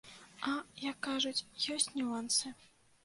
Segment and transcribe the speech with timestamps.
[0.51, 0.53] А,
[0.85, 1.45] як кажуць,
[1.77, 2.55] ёсць нюансы.